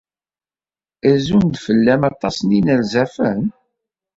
Rezzun-d 1.11 1.55
fell-am 1.65 2.01
aṭas 2.11 2.37
n 2.41 2.49
yinerzafen? 2.55 3.41